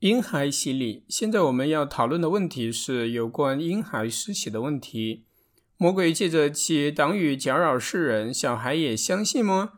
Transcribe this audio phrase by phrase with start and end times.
[0.00, 1.04] 婴孩洗礼。
[1.08, 5.24] 现在我们要讨论的问题是有关婴孩施洗的问题。
[5.78, 9.72] 魔鬼借着其党羽搅扰世人，小孩也相信吗？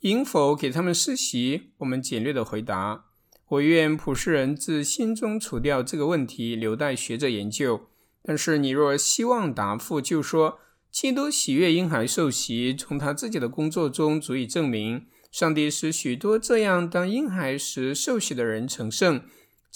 [0.00, 1.72] 应否给他们施洗？
[1.78, 3.06] 我们简略的回答。
[3.48, 7.88] 我愿普世人自心中除掉这个问题，留待学者研究。
[8.22, 10.60] 但是你若希望答复，就说
[10.92, 19.22] 基督喜悦婴孩受洗，从他自己的工作中足以证明，上帝使许多这样当婴孩时受洗的人成圣。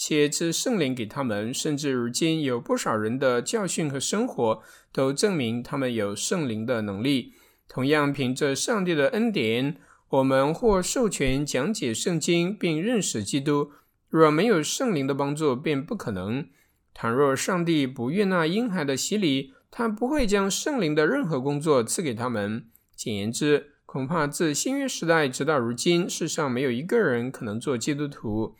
[0.01, 4.63] 且赐圣灵给他们，甚至如今有不少人的教训和生活
[4.93, 7.33] 都证明他们有圣灵的能力。
[7.67, 9.75] 同样，凭着上帝的恩典，
[10.07, 13.71] 我们或授权讲解圣经并认识基督。
[14.07, 16.47] 若没有圣灵的帮助，便不可能。
[16.93, 22.65] 倘若上帝不悦纳婴孩的洗礼，他不会将圣灵的任何工作赐给他们。
[22.95, 28.55] 简言之，恐怕自新约时代直到如今，世上没有一个人可能做基督徒。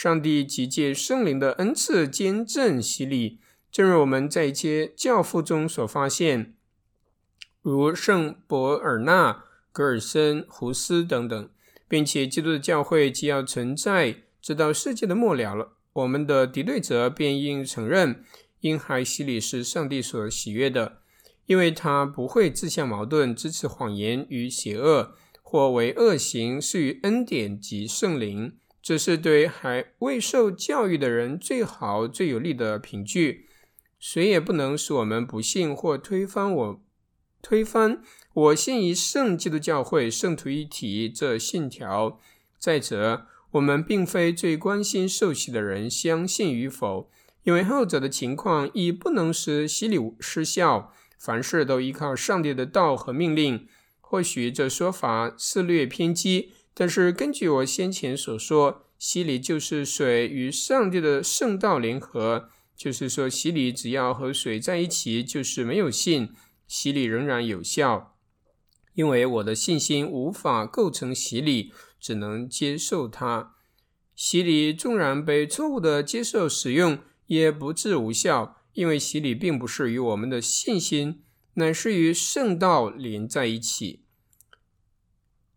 [0.00, 6.54] 上帝即借圣灵的恩赐兼正洗礼，正如我们在一些教父中所发现，
[7.62, 11.50] 如圣伯尔纳、格尔森、胡斯等等，
[11.88, 18.22] 并且基督的教会既要存在，直到世界的末了了，我们的敌对者便应承认
[18.60, 20.98] 婴孩洗礼是上帝所喜悦的，
[21.46, 28.56] 因为他不会自相矛盾，支持谎言与邪恶，或为恶行施于恩典及圣灵。
[28.88, 33.44] 这是对还未受教育的人最好、最有力的凭据。
[33.98, 36.82] 谁也不能使我们不信或推翻我
[37.42, 38.00] 推翻
[38.32, 42.18] 我信于圣基督教会、圣徒一体这信条。
[42.58, 47.10] 再者，我们并非最关心受洗的人相信与否，
[47.42, 50.94] 因为后者的情况已不能使洗礼失效。
[51.18, 53.68] 凡事都依靠上帝的道和命令。
[54.00, 56.54] 或许这说法是略偏激。
[56.80, 66.28] 但是根据我先前所说，洗礼就是水与上帝的圣道联合，就是说洗礼只要和水在一起，就是没有信，
[66.68, 68.14] 洗礼仍然有效。
[68.94, 73.56] 因为我的信心无法构成洗礼，只能接受它。
[74.14, 81.24] 洗礼纵然被错误的接受使用，也不致无效，因为洗礼并不是与我们的信心，
[81.54, 84.04] 乃是与圣道连在一起。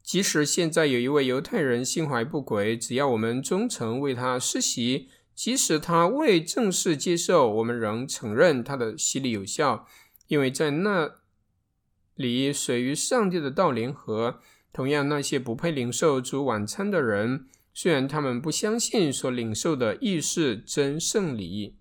[0.03, 9.87] 即使现在有一位犹太人心怀不轨，只要我们忠诚为他施洗，即使他未正式接受，我们仍承认他的洗礼有效，
[10.27, 11.15] 因为在那
[12.15, 14.39] 里水与上帝的道联合。
[14.73, 21.75] 同样，那些不配领受主晚餐的人，虽然他们不相信所领受的亦是真圣礼，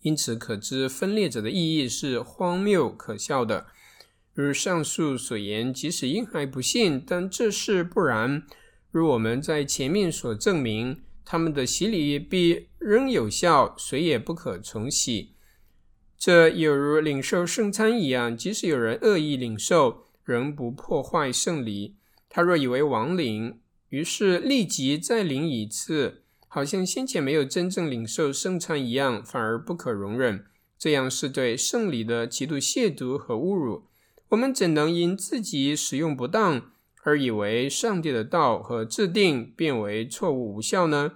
[0.00, 3.66] 因此可知分裂者的意义是荒谬可笑的。
[4.36, 8.42] 如上述所言，即使婴孩不信，但这事不然。
[8.90, 15.32] 如我们在前面所证明，他们的洗礼必仍有效，谁也不可重洗。
[16.18, 21.96] 这有如领受圣餐一样，即使有人恶意领受，仍不破坏圣礼。
[22.28, 23.58] 他若以为亡灵，
[23.88, 30.44] 于是立即再领一次，好像先前没有真正领受圣餐一样，反而不可容忍。
[30.78, 33.84] 这样是对圣礼的极度亵渎和侮辱。
[34.30, 36.72] 我们怎能因自己使用不当
[37.02, 41.12] 而以为上帝的道和制定变为错误无效呢？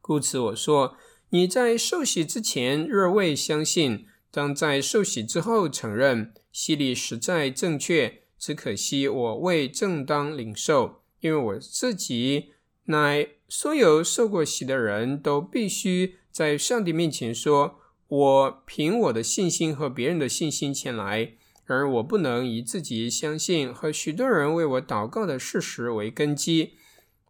[0.00, 0.96] 故此，我说
[1.30, 8.18] 你在受洗之前若未相信，当在受洗之后承认洗礼实在正确。
[8.38, 12.50] 只可惜我未正当领受，因为我自己
[12.86, 21.34] 乃所有受过洗的人都必须在上帝面前说：我凭我的信心和别人的信心前来。
[21.72, 26.74] 而，我不能以自己相信和许多人为我祷告的事实为根基。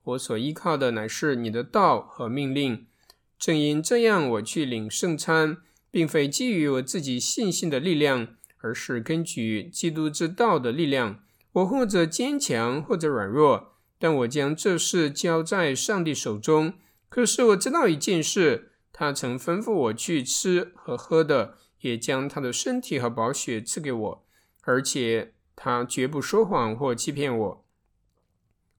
[0.03, 2.85] 我所依靠的乃是你的道和命令。
[3.39, 5.59] 正因这样，我去领圣餐，
[5.93, 11.21] 并非基于我自己信心的力量，而是根据基督之道的力量。
[11.53, 16.75] 我或者坚强，或者软弱，但我将这事交在上帝手中。
[17.09, 21.59] 可是我知道一件事：他曾吩咐我去吃和喝的。
[21.83, 24.22] 也将他的身体和宝血赐给我，
[24.63, 27.65] 而且他绝不说谎或欺骗我。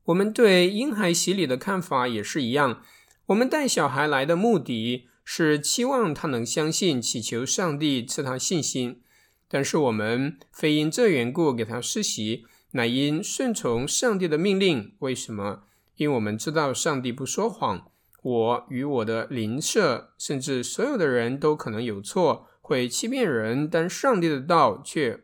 [0.06, 2.82] 我们对婴孩洗礼的看法也是一样。
[3.28, 9.02] 我们带小孩来的目的是期望他能相信，祈求上帝赐他信心。
[9.48, 14.94] 但是我们非因这缘故给他施洗，乃因顺从上帝的命令。
[15.00, 15.64] 为什么？
[15.96, 17.92] 因为我们知道上帝不说谎。
[18.24, 22.48] 我与我的邻舍，甚至所有的人都可能有错。
[22.62, 25.24] 会欺骗人，但上帝的道却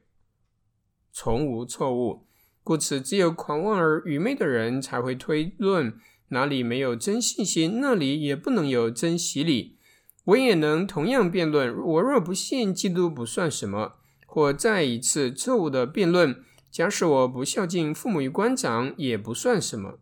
[1.21, 2.25] 从无错误。
[2.63, 5.93] 故此，只有狂妄而愚昧的人才会推论
[6.29, 9.77] 哪里没有真信心，那里也不能有真洗礼。
[10.23, 13.95] 我也能同样辩论：我若不信基督，不算什么；
[14.25, 19.99] 或再一次错误的辩论：假使我不孝敬父母与官长，也不算什么。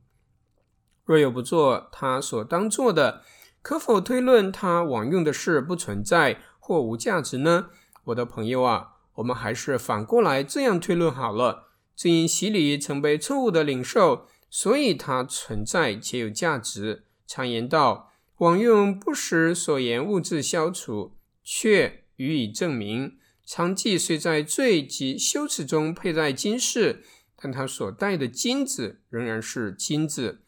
[1.03, 3.23] 若有不做他所当做的，
[3.63, 7.69] 可否推论他枉用的事不存在或无价值呢？
[8.03, 17.03] 我的朋友啊，我们还是反过来这样推论好了：正因洗礼曾被错误的领受，所以它存在且有价值。
[17.27, 18.05] 常言道。
[18.39, 23.17] 枉用不使所言物质消除，却予以证明。
[23.47, 27.03] 娼妓虽在罪及羞耻中佩戴金饰，
[27.35, 30.43] 但他所戴的金子仍然是金子。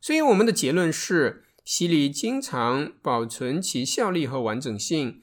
[0.00, 5.20] 所以，我们的结论是：洗礼经常保存其效力和完整性，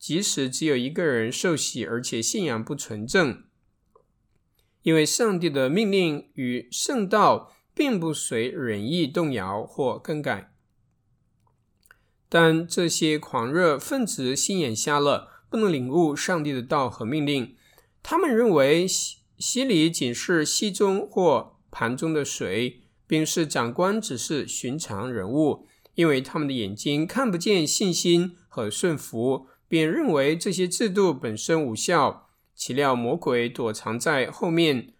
[0.00, 3.44] 即使只有一个人受洗，而且信仰不纯正，
[4.82, 10.54] 因为上帝的命令与圣道并不随人意动摇或更改。
[12.30, 17.54] 但这些狂热分子心眼瞎了，不能领悟上帝的道和命令。
[18.02, 32.28] 他们认为洗洗礼仅是溪中或盘中的水，并是长官只是寻常人物，因为他们的眼睛看不见信心和顺服，便认为这些制度本身无效。
[32.56, 34.94] 岂料魔鬼躲藏在后面，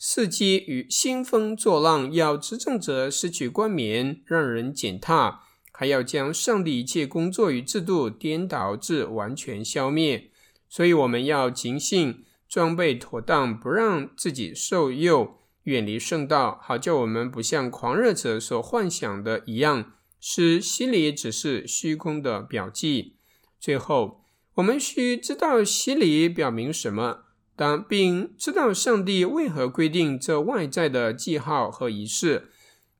[0.00, 5.42] 伺机与兴风作浪，要执政者失去冠冕，让人践踏。
[5.70, 10.30] 还要将上帝一切工作与制度颠倒至完全消灭，
[10.70, 23.16] 所以我们要警醒，装备妥当，不让自己受诱，远离圣道，好叫我们不像狂热者所幻想的一样，使心里只是虚空的表记。
[23.64, 24.20] 最后，
[24.56, 27.20] 我们需知道洗礼表明什么，
[27.56, 32.50] 当并知道上帝为何规定这外在的记号和仪式。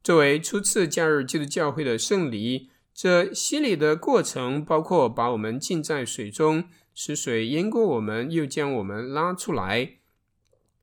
[0.03, 6.65] 作为初次加入基督教会的圣礼，这洗礼的过程包括把我们浸在水中，
[6.95, 9.97] 使水淹过我们，又将我们拉出来。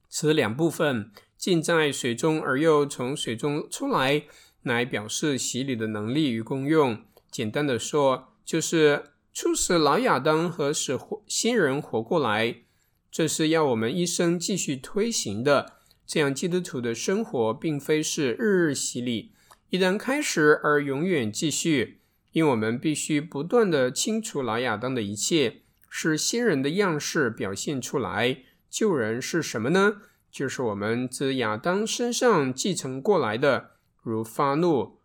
[0.08, 4.26] 此两部分浸在水中而又从水中出来，
[4.62, 7.02] 来表示洗礼的能力与功用。
[7.32, 12.64] 简单的说，就是促使老亚当和使新人活过来。
[13.10, 15.74] 这是要我们一生继续推行的。
[16.06, 19.32] 这样，基督徒的生活并非是日日洗礼，
[19.70, 22.02] 一旦开始而永远继续，
[22.32, 28.44] 因我们必须不断的清除老亚当的一切，使新人的样式表现出来。
[28.70, 30.02] 旧人是什么呢？
[30.30, 35.00] 就是我们自亚当身上继承过来的，如发怒、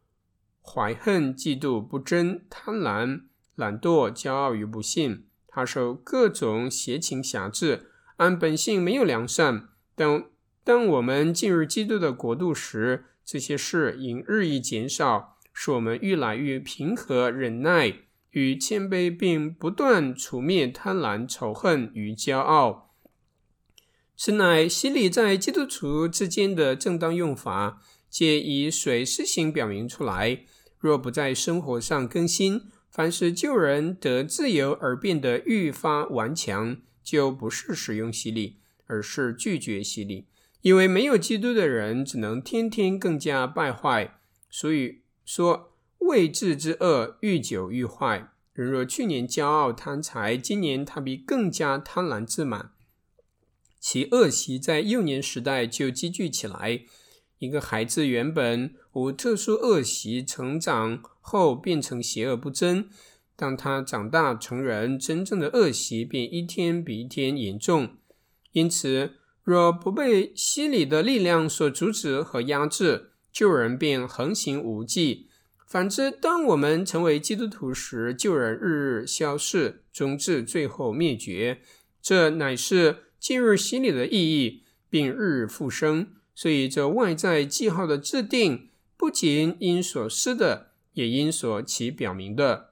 [0.63, 3.23] 怀恨、嫉妒、不争、贪婪、
[3.57, 5.27] 懒惰、骄傲与不信。
[5.49, 10.27] 他受各种邪情辖制，按本性没有良善，但。
[10.65, 18.01] 当我们进入基督的国度时，这些事应日益减少，使我们愈来愈平和、忍耐
[18.33, 22.93] 与谦卑，并不断除灭贪婪、仇恨与骄傲。
[24.17, 27.81] 此乃洗礼在基督徒之间的正当用法，
[28.11, 30.41] 皆以水施行表明出来。
[30.81, 32.63] 若不在生活上更新，
[32.97, 38.57] 凡是救人得自由而变得愈发顽强，就不是使用洗礼，
[38.87, 40.29] 而是拒绝洗礼。
[40.63, 44.19] 因为没有基督的人，只能天天更加败坏。
[44.49, 48.31] 所以说，未治之恶愈久愈坏。
[48.55, 52.71] 人若去年骄傲贪财，今年他必更加贪婪自满，
[53.79, 56.81] 其恶习在幼年时代就积聚起来。
[57.41, 62.89] 一个孩子原本无特殊恶习，成长后变成邪恶不争。
[63.35, 67.97] 当他长大成人，真正的恶习便一天比一天严重。
[68.53, 69.15] 因此。
[69.47, 75.29] 若不被洗礼的力量所阻止和压制，救人便横行无忌。
[75.69, 81.61] 反之，当我们成为基督徒时，救人日日消逝，终至最后灭绝。
[82.03, 86.09] 这乃是进入洗礼的意义，并日日复生。
[86.35, 92.71] 所以，这外在记号的制定，不仅因所施的，也因所其表明的。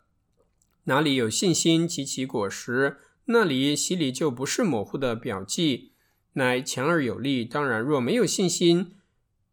[0.85, 5.93] 哪里有信心及其果实，那里洗礼就不是模糊的表记。
[6.33, 7.45] 乃强而有力。
[7.45, 8.97] 当然，若没有信心，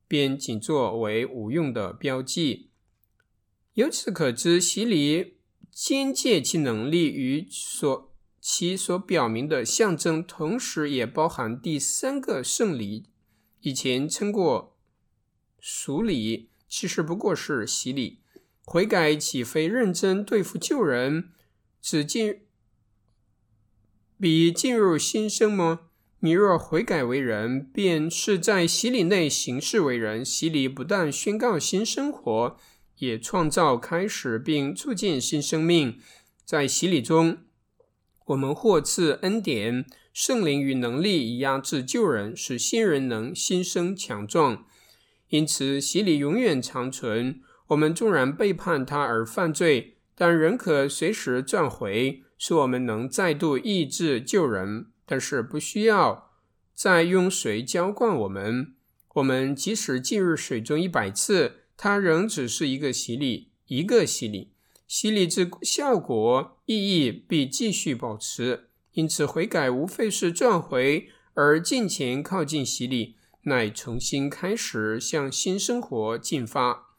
[0.08, 2.70] 便仅作为无用的标记。
[3.74, 5.36] 由此可知，洗礼
[5.70, 13.06] 间接其能力与所其所表明的象征，同时也包含第三个圣礼。
[13.60, 14.76] 以前称过
[15.60, 18.21] 俗礼，其实不过是洗礼。
[18.64, 21.30] 悔改岂非认真对付旧人，
[21.82, 22.42] 只进
[24.20, 25.82] 比进入新生吗？
[26.20, 30.24] 你若悔改为人，便是在洗礼内行事为人。
[30.24, 32.56] 洗礼不但宣告新生活，
[33.00, 36.00] 也创造、开始并促进新生命。
[36.46, 37.40] 在洗礼中，
[38.26, 44.66] 我们获赐恩典、圣灵与能力，以压制旧人，使新人能新生强壮。
[45.30, 47.42] 因此，洗礼永远长存。
[47.72, 54.88] 我们纵然背叛他而犯罪，但仍可随时转回，使我们能再度医治旧人。
[55.06, 56.32] 但是，不需要
[56.74, 58.74] 再用水浇灌我们。
[59.16, 64.52] 我们即使进入水中一百次，它仍只是一个洗礼，一个洗礼。
[64.88, 68.68] 洗礼之效果、意义必继续保持。
[68.94, 76.91] 因此，悔改无非是转回，而进前靠近洗礼，乃重新开始向新生活进发。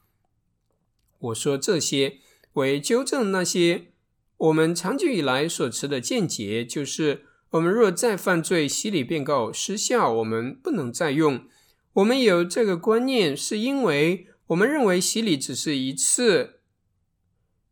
[1.23, 2.19] 我说这些，
[2.53, 3.93] 为纠正那些
[4.37, 11.45] 我们长久以来所持的见解，就是我们若再犯罪，洗礼便告失效，我们不能再用。
[11.93, 16.59] 我们有这个观念，是因为我们认为洗礼只是一次、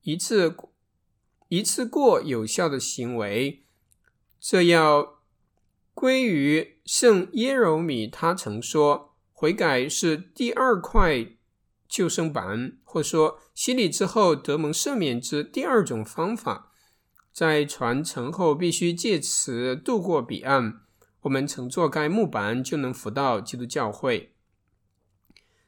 [0.03, 0.55] 一次、
[1.49, 3.63] 一次过有效的行为。
[4.39, 5.19] 这要
[5.93, 11.25] 归于圣耶柔米，他曾说，悔改是第二块
[11.91, 16.71] 救生板，或说洗礼之后得蒙赦免之第二种方法，
[17.33, 20.83] 在船沉后必须借此渡过彼岸。
[21.23, 24.33] 我们乘坐该木板就能扶到基督教会。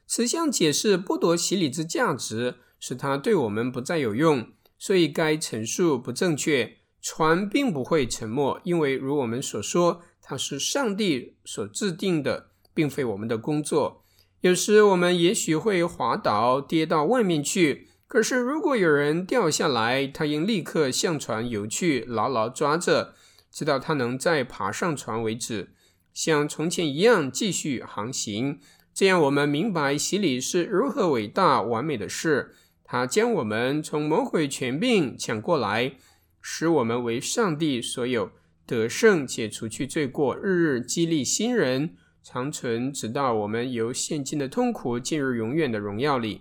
[0.06, 6.78] 此项解释剥夺洗礼之价值，使它对我们不再有用，所以该陈述不正确。
[7.02, 14.03] 船并不会沉没，因为如我们所说，它是上帝所制定的，并非我们的工作。
[14.44, 17.88] 有时我们也许会滑倒，跌到外面去。
[18.06, 23.14] 可是如果有人掉下来，他应立刻向船游去，牢牢抓着。
[23.50, 25.70] 直到他能再爬上船为止，
[26.12, 28.58] 像从前一样继续航行。
[28.92, 32.54] 这样，我们明白洗礼是如何伟大完美的事。
[32.84, 35.94] 它将我们从魔鬼权柄抢过来，
[36.42, 38.30] 使我们为上帝所有，
[38.66, 41.96] 得胜且除去罪过，日日激励新人，
[42.26, 46.40] 长存，直到我们由现今的痛苦进入永远的荣耀里。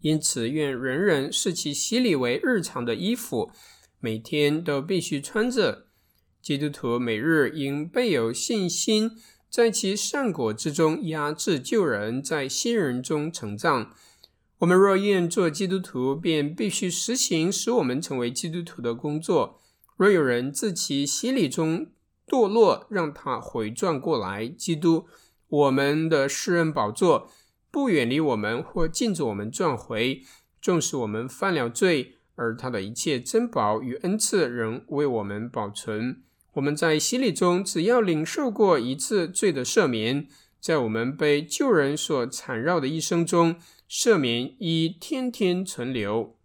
[0.00, 3.50] 因此，愿人人视其洗礼为日常的衣服，
[3.98, 5.88] 每天都必须穿着。
[6.40, 9.10] 基督徒每日应备有信心，
[9.50, 13.92] 在其善果之中压制旧人，在新人中成长。
[14.58, 19.60] 我们若愿做基督徒，便必须实行使我们成为基督徒的工作。
[19.96, 21.88] 若有人自其洗礼中
[22.30, 25.06] 堕落，让他回转过来，基督
[25.48, 27.28] 我们的世人宝座
[27.72, 30.22] 不远离我们，或禁止我们转回。
[30.62, 36.22] 纵使我们犯了罪，而他的一切珍宝与恩赐仍为我们保存。
[36.52, 40.28] 我们在洗礼中，只要领受过一次罪的赦免，
[40.60, 43.56] 在我们被旧人所缠绕的一生中，
[43.88, 46.36] 赦免一天天存留。